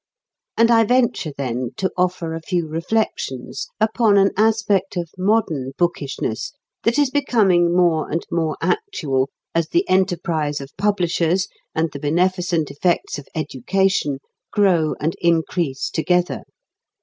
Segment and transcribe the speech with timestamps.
[0.57, 6.53] And I venture, then, to offer a few reflections upon an aspect of modern bookishness
[6.81, 12.71] that is becoming more and more "actual" as the enterprise of publishers and the beneficent
[12.71, 14.17] effects of education
[14.51, 16.45] grow and increase together.